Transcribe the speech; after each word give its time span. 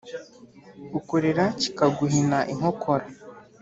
ukorera 0.99 1.43
kikaguhina 1.59 2.39
inkokora 2.53 3.05